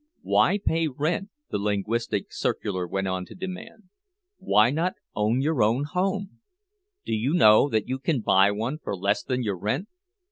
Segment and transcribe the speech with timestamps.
[0.23, 3.89] _""Why pay rent?" the linguistic circular went on to demand.
[4.39, 6.39] "Why not own your own home?
[7.05, 9.89] Do you know that you can buy one for less than your rent?